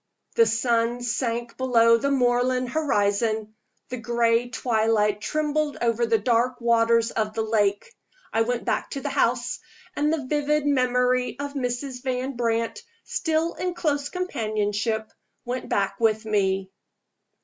[0.35, 3.53] The sun sank below the moorland horizon;
[3.89, 7.93] the gray twilight trembled over the dark waters of the lake.
[8.33, 9.59] I went back to the house;
[9.95, 12.01] and the vivid memory of Mrs.
[12.01, 15.11] Van Brandt, still in close companionship,
[15.45, 16.71] went back with me.